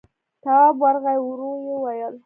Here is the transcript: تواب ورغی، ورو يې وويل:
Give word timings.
تواب 0.43 0.75
ورغی، 0.83 1.17
ورو 1.21 1.51
يې 1.65 1.73
وويل: 1.77 2.13